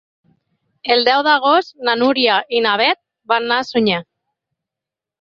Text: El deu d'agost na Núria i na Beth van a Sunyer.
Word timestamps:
El 0.95 1.05
deu 1.09 1.25
d'agost 1.27 1.77
na 1.89 1.95
Núria 2.01 2.41
i 2.61 2.65
na 2.69 2.75
Beth 2.85 3.03
van 3.35 3.57
a 3.59 3.63
Sunyer. 3.73 4.05